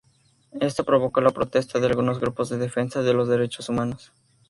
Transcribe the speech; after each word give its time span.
Esto 0.59 0.83
provocó 0.83 1.21
la 1.21 1.29
protesta 1.29 1.79
de 1.79 1.85
algunos 1.85 2.19
grupos 2.19 2.49
de 2.49 2.57
defensa 2.57 3.03
de 3.03 3.13
los 3.13 3.27
derechos 3.27 3.69
humanos. 3.69 4.11